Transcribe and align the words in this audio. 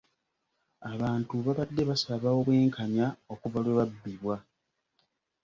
Abantu 0.91 1.33
babadde 1.45 1.81
basaba 1.89 2.27
obwenkanya 2.39 3.05
okuva 3.33 3.57
lwe 3.63 3.73
babbibwa. 3.77 4.35